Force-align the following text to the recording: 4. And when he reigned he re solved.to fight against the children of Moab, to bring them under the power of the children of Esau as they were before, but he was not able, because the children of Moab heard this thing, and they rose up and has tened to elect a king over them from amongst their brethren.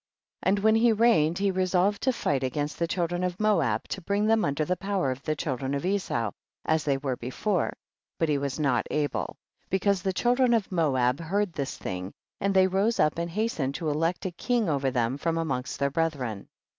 4. 0.41 0.49
And 0.49 0.59
when 0.63 0.73
he 0.73 0.91
reigned 0.91 1.37
he 1.37 1.51
re 1.51 1.63
solved.to 1.67 2.11
fight 2.11 2.41
against 2.43 2.79
the 2.79 2.87
children 2.87 3.23
of 3.23 3.39
Moab, 3.39 3.87
to 3.89 4.01
bring 4.01 4.25
them 4.25 4.43
under 4.43 4.65
the 4.65 4.75
power 4.75 5.11
of 5.11 5.21
the 5.21 5.35
children 5.35 5.75
of 5.75 5.85
Esau 5.85 6.31
as 6.65 6.83
they 6.83 6.97
were 6.97 7.15
before, 7.17 7.77
but 8.17 8.27
he 8.27 8.39
was 8.39 8.59
not 8.59 8.87
able, 8.89 9.37
because 9.69 10.01
the 10.01 10.11
children 10.11 10.55
of 10.55 10.71
Moab 10.71 11.19
heard 11.19 11.53
this 11.53 11.77
thing, 11.77 12.13
and 12.39 12.51
they 12.55 12.65
rose 12.65 12.99
up 12.99 13.19
and 13.19 13.29
has 13.29 13.53
tened 13.53 13.75
to 13.75 13.89
elect 13.91 14.25
a 14.25 14.31
king 14.31 14.67
over 14.69 14.89
them 14.89 15.19
from 15.19 15.37
amongst 15.37 15.77
their 15.77 15.91
brethren. 15.91 16.47